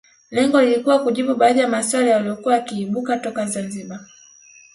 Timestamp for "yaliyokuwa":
2.09-2.53